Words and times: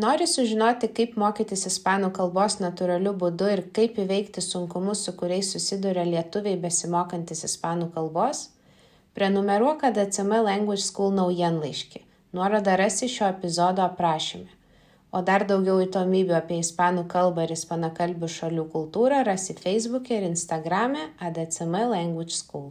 Nori 0.00 0.24
sužinoti, 0.24 0.88
kaip 0.96 1.16
mokytis 1.20 1.66
ispanų 1.68 2.08
kalbos 2.16 2.54
natūraliu 2.62 3.10
būdu 3.20 3.48
ir 3.52 3.60
kaip 3.76 3.98
įveikti 4.00 4.40
sunkumus, 4.40 5.02
su 5.04 5.12
kuriais 5.18 5.50
susiduria 5.52 6.06
lietuviai 6.08 6.56
besimokantis 6.62 7.44
ispanų 7.44 7.90
kalbos? 7.96 8.46
Prenumeruok 9.18 9.84
ADCM 9.90 10.38
Language 10.46 10.86
School 10.86 11.12
naujienlaiškį. 11.18 12.00
Nuorodą 12.32 12.78
rasi 12.80 13.10
šio 13.12 13.26
epizodo 13.28 13.84
aprašyme. 13.84 14.48
O 15.12 15.20
dar 15.26 15.44
daugiau 15.44 15.82
įdomybių 15.84 16.36
apie 16.38 16.62
ispanų 16.62 17.04
kalbą 17.10 17.44
ir 17.44 17.52
ispanakalbių 17.58 18.30
šalių 18.38 18.68
kultūrą 18.72 19.24
rasi 19.26 19.58
Facebook'e 19.58 20.16
ir 20.16 20.30
Instagram'e 20.30 21.10
ADCM 21.28 21.76
Language 21.92 22.38
School. 22.38 22.70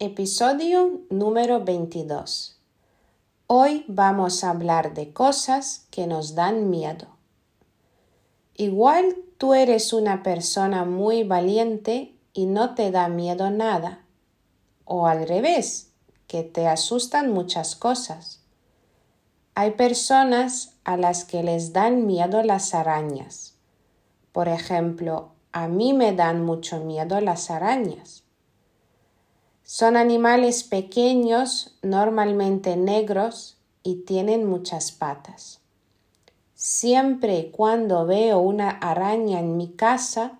Episodio 0.00 1.00
número 1.10 1.64
22. 1.64 2.56
Hoy 3.48 3.84
vamos 3.88 4.44
a 4.44 4.50
hablar 4.50 4.94
de 4.94 5.12
cosas 5.12 5.88
que 5.90 6.06
nos 6.06 6.36
dan 6.36 6.70
miedo. 6.70 7.08
Igual 8.54 9.16
tú 9.38 9.54
eres 9.54 9.92
una 9.92 10.22
persona 10.22 10.84
muy 10.84 11.24
valiente 11.24 12.14
y 12.32 12.46
no 12.46 12.76
te 12.76 12.92
da 12.92 13.08
miedo 13.08 13.50
nada. 13.50 14.04
O 14.84 15.08
al 15.08 15.26
revés, 15.26 15.90
que 16.28 16.44
te 16.44 16.68
asustan 16.68 17.32
muchas 17.32 17.74
cosas. 17.74 18.40
Hay 19.56 19.72
personas 19.72 20.76
a 20.84 20.96
las 20.96 21.24
que 21.24 21.42
les 21.42 21.72
dan 21.72 22.06
miedo 22.06 22.44
las 22.44 22.72
arañas. 22.72 23.56
Por 24.30 24.46
ejemplo, 24.46 25.32
a 25.50 25.66
mí 25.66 25.92
me 25.92 26.12
dan 26.12 26.44
mucho 26.44 26.78
miedo 26.84 27.20
las 27.20 27.50
arañas. 27.50 28.27
Son 29.70 29.98
animales 29.98 30.64
pequeños, 30.64 31.76
normalmente 31.82 32.74
negros, 32.74 33.58
y 33.82 33.96
tienen 33.96 34.46
muchas 34.46 34.92
patas. 34.92 35.60
Siempre 36.54 37.50
cuando 37.50 38.06
veo 38.06 38.38
una 38.38 38.70
araña 38.70 39.40
en 39.40 39.58
mi 39.58 39.68
casa, 39.68 40.38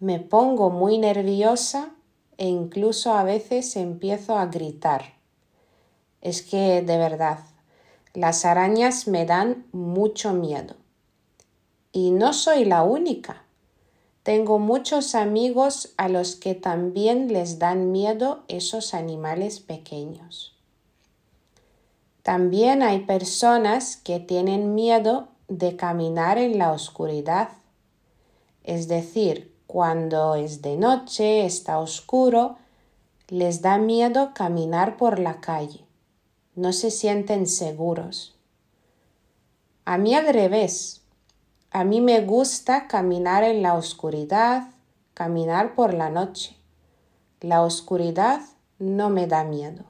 me 0.00 0.18
pongo 0.18 0.70
muy 0.70 0.98
nerviosa 0.98 1.90
e 2.36 2.48
incluso 2.48 3.14
a 3.14 3.22
veces 3.22 3.76
empiezo 3.76 4.36
a 4.36 4.46
gritar. 4.46 5.14
Es 6.20 6.42
que, 6.42 6.82
de 6.82 6.98
verdad, 6.98 7.38
las 8.12 8.44
arañas 8.44 9.06
me 9.06 9.24
dan 9.24 9.66
mucho 9.70 10.32
miedo. 10.32 10.74
Y 11.92 12.10
no 12.10 12.32
soy 12.32 12.64
la 12.64 12.82
única. 12.82 13.43
Tengo 14.24 14.58
muchos 14.58 15.14
amigos 15.14 15.92
a 15.98 16.08
los 16.08 16.34
que 16.34 16.54
también 16.54 17.30
les 17.30 17.58
dan 17.58 17.92
miedo 17.92 18.42
esos 18.48 18.94
animales 18.94 19.60
pequeños. 19.60 20.56
También 22.22 22.82
hay 22.82 23.00
personas 23.00 23.98
que 23.98 24.20
tienen 24.20 24.74
miedo 24.74 25.28
de 25.48 25.76
caminar 25.76 26.38
en 26.38 26.56
la 26.56 26.72
oscuridad. 26.72 27.50
Es 28.62 28.88
decir, 28.88 29.54
cuando 29.66 30.36
es 30.36 30.62
de 30.62 30.78
noche, 30.78 31.44
está 31.44 31.78
oscuro, 31.78 32.56
les 33.28 33.60
da 33.60 33.76
miedo 33.76 34.32
caminar 34.32 34.96
por 34.96 35.18
la 35.18 35.42
calle. 35.42 35.84
No 36.54 36.72
se 36.72 36.90
sienten 36.90 37.46
seguros. 37.46 38.34
A 39.84 39.98
mí 39.98 40.14
al 40.14 40.32
revés, 40.32 41.03
a 41.74 41.82
mí 41.82 42.00
me 42.00 42.20
gusta 42.20 42.86
caminar 42.86 43.42
en 43.42 43.60
la 43.60 43.74
oscuridad, 43.74 44.68
caminar 45.12 45.74
por 45.74 45.92
la 45.92 46.08
noche. 46.08 46.56
La 47.40 47.62
oscuridad 47.62 48.42
no 48.78 49.10
me 49.10 49.26
da 49.26 49.42
miedo. 49.42 49.84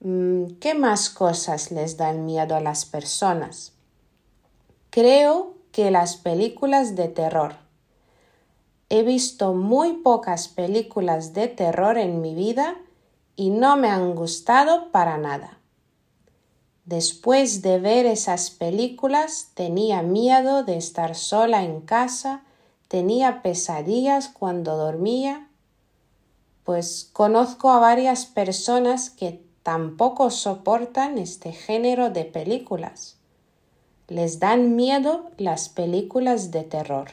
Mm, 0.00 0.54
¿Qué 0.60 0.72
más 0.72 1.10
cosas 1.10 1.70
les 1.70 1.98
dan 1.98 2.24
miedo 2.24 2.56
a 2.56 2.60
las 2.60 2.86
personas? 2.86 3.74
Creo 4.88 5.56
que 5.72 5.90
las 5.90 6.16
películas 6.16 6.96
de 6.96 7.08
terror. 7.08 7.56
He 8.88 9.02
visto 9.02 9.52
muy 9.52 9.98
pocas 9.98 10.48
películas 10.48 11.34
de 11.34 11.48
terror 11.48 11.98
en 11.98 12.22
mi 12.22 12.34
vida 12.34 12.76
y 13.36 13.50
no 13.50 13.76
me 13.76 13.90
han 13.90 14.14
gustado 14.14 14.90
para 14.90 15.18
nada. 15.18 15.58
Después 16.88 17.60
de 17.60 17.78
ver 17.78 18.06
esas 18.06 18.48
películas 18.48 19.50
tenía 19.52 20.00
miedo 20.00 20.62
de 20.62 20.78
estar 20.78 21.14
sola 21.16 21.62
en 21.62 21.82
casa, 21.82 22.44
tenía 22.88 23.42
pesadillas 23.42 24.30
cuando 24.30 24.78
dormía, 24.78 25.50
pues 26.64 27.10
conozco 27.12 27.68
a 27.68 27.78
varias 27.78 28.24
personas 28.24 29.10
que 29.10 29.44
tampoco 29.62 30.30
soportan 30.30 31.18
este 31.18 31.52
género 31.52 32.08
de 32.08 32.24
películas. 32.24 33.18
Les 34.06 34.40
dan 34.40 34.74
miedo 34.74 35.30
las 35.36 35.68
películas 35.68 36.50
de 36.52 36.62
terror. 36.62 37.10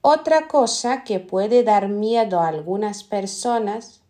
Otra 0.00 0.48
cosa 0.48 1.04
que 1.04 1.20
puede 1.20 1.62
dar 1.62 1.86
miedo 1.86 2.40
a 2.40 2.48
algunas 2.48 3.04
personas, 3.04 4.00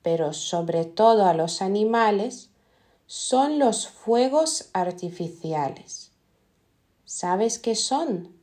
pero 0.00 0.32
sobre 0.32 0.86
todo 0.86 1.26
a 1.26 1.34
los 1.34 1.60
animales, 1.60 2.48
son 3.06 3.60
los 3.60 3.86
fuegos 3.86 4.68
artificiales. 4.72 6.10
¿Sabes 7.04 7.60
qué 7.60 7.76
son? 7.76 8.34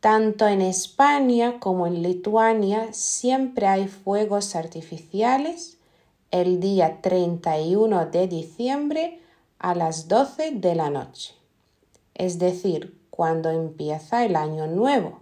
Tanto 0.00 0.48
en 0.48 0.62
España 0.62 1.60
como 1.60 1.86
en 1.86 2.02
Lituania 2.02 2.94
siempre 2.94 3.66
hay 3.66 3.86
fuegos 3.86 4.56
artificiales 4.56 5.76
el 6.30 6.58
día 6.58 7.02
31 7.02 8.06
de 8.06 8.28
diciembre 8.28 9.20
a 9.58 9.74
las 9.74 10.08
12 10.08 10.52
de 10.52 10.74
la 10.74 10.88
noche, 10.88 11.34
es 12.14 12.38
decir, 12.38 12.98
cuando 13.10 13.50
empieza 13.50 14.24
el 14.24 14.36
año 14.36 14.66
nuevo. 14.68 15.20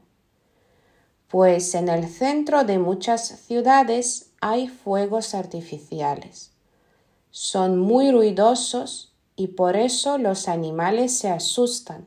Pues 1.27 1.75
en 1.75 1.89
el 1.89 2.07
centro 2.09 2.63
de 2.63 2.79
muchas 2.79 3.27
ciudades 3.27 4.31
hay 4.41 4.69
fuegos 4.69 5.35
artificiales 5.35 6.53
son 7.37 7.77
muy 7.77 8.11
ruidosos 8.11 9.13
y 9.37 9.49
por 9.49 9.77
eso 9.77 10.17
los 10.17 10.49
animales 10.49 11.19
se 11.19 11.29
asustan. 11.29 12.07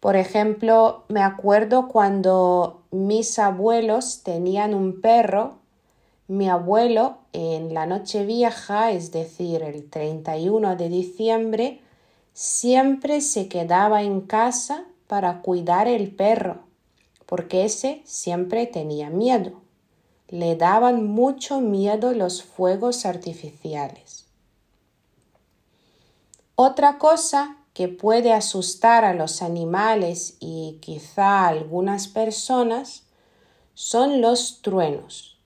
Por 0.00 0.16
ejemplo, 0.16 1.04
me 1.06 1.22
acuerdo 1.22 1.86
cuando 1.86 2.82
mis 2.90 3.38
abuelos 3.38 4.22
tenían 4.24 4.74
un 4.74 5.00
perro, 5.00 5.58
mi 6.26 6.48
abuelo 6.48 7.18
en 7.32 7.72
la 7.72 7.86
noche 7.86 8.26
vieja, 8.26 8.90
es 8.90 9.12
decir, 9.12 9.62
el 9.62 9.88
31 9.88 10.74
de 10.74 10.88
diciembre, 10.88 11.80
siempre 12.32 13.20
se 13.20 13.46
quedaba 13.46 14.02
en 14.02 14.22
casa 14.22 14.86
para 15.06 15.40
cuidar 15.40 15.86
el 15.86 16.10
perro, 16.10 16.64
porque 17.26 17.64
ese 17.64 18.02
siempre 18.04 18.66
tenía 18.66 19.08
miedo 19.08 19.63
le 20.34 20.56
daban 20.56 21.06
mucho 21.06 21.60
miedo 21.60 22.12
los 22.12 22.42
fuegos 22.42 23.06
artificiales. 23.06 24.26
Otra 26.56 26.98
cosa 26.98 27.58
que 27.72 27.86
puede 27.86 28.32
asustar 28.32 29.04
a 29.04 29.14
los 29.14 29.42
animales 29.42 30.36
y 30.40 30.78
quizá 30.80 31.42
a 31.42 31.46
algunas 31.46 32.08
personas 32.08 33.04
son 33.74 34.20
los 34.20 34.60
truenos. 34.60 35.38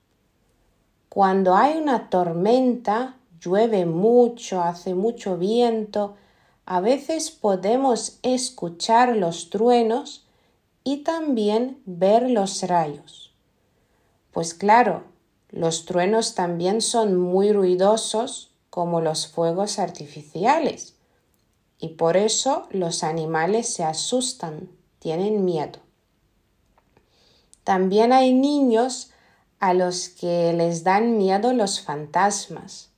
Cuando 1.07 1.55
hay 1.55 1.77
una 1.77 2.09
tormenta, 2.09 3.15
llueve 3.39 3.85
mucho, 3.85 4.63
hace 4.63 4.95
mucho 4.95 5.37
viento, 5.37 6.15
a 6.65 6.79
veces 6.79 7.29
podemos 7.29 8.17
escuchar 8.23 9.15
los 9.15 9.51
truenos 9.51 10.25
y 10.83 11.03
también 11.03 11.79
ver 11.85 12.27
los 12.27 12.63
rayos. 12.63 13.28
Pues 14.31 14.53
claro, 14.53 15.03
los 15.49 15.85
truenos 15.85 16.35
también 16.35 16.81
son 16.81 17.17
muy 17.17 17.51
ruidosos 17.51 18.51
como 18.69 19.01
los 19.01 19.27
fuegos 19.27 19.79
artificiales 19.79 20.95
y 21.79 21.89
por 21.89 22.17
eso 22.17 22.67
los 22.71 23.03
animales 23.03 23.73
se 23.73 23.83
asustan, 23.83 24.69
tienen 24.99 25.45
miedo. 25.45 25.79
También 27.63 28.13
hay 28.13 28.33
niños 28.33 29.11
a 29.59 29.73
los 29.73 30.09
que 30.09 30.53
les 30.53 30.83
dan 30.83 31.17
miedo 31.17 31.53
los 31.53 31.81
fantasmas. 31.81 32.89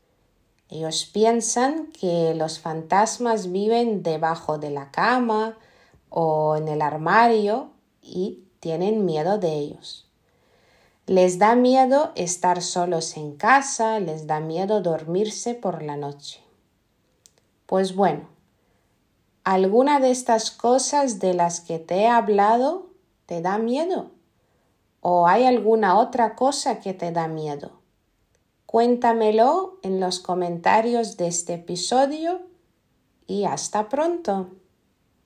Ellos 0.69 1.10
piensan 1.12 1.88
que 1.88 2.33
los 2.36 2.60
fantasmas 2.60 3.51
viven 3.51 4.04
debajo 4.04 4.57
de 4.57 4.72
la 4.72 4.89
cama 4.92 5.57
o 6.10 6.56
en 6.56 6.68
el 6.68 6.81
armario 6.81 7.72
y 8.01 8.44
tienen 8.60 9.06
miedo 9.06 9.38
de 9.38 9.54
ellos. 9.54 10.11
Les 11.12 11.40
da 11.40 11.56
miedo 11.56 12.13
estar 12.16 12.62
solos 12.62 13.18
en 13.18 13.36
casa, 13.36 14.00
les 14.00 14.28
da 14.28 14.40
miedo 14.40 14.80
dormirse 14.80 15.54
por 15.54 15.84
la 15.84 15.98
noche. 15.98 16.40
Pues 17.66 17.98
bueno, 17.98 18.30
¿alguna 19.44 20.00
de 20.00 20.10
estas 20.10 20.52
cosas 20.52 21.19
de 21.19 21.34
las 21.34 21.60
que 21.60 21.80
te 21.80 21.96
he 21.96 22.08
hablado 22.08 22.92
te 23.25 23.42
da 23.42 23.58
miedo? 23.58 24.12
¿O 25.02 25.28
hay 25.28 25.44
alguna 25.44 26.00
otra 26.00 26.38
cosa 26.38 26.80
que 26.80 26.94
te 26.94 27.12
da 27.12 27.28
miedo? 27.28 27.81
Cuéntamelo 28.66 29.80
en 29.84 30.00
los 30.00 30.22
comentarios 30.22 31.18
de 31.18 31.28
este 31.28 31.56
episodio 31.56 32.40
y 33.28 33.44
hasta 33.44 33.90
pronto. 33.90 34.52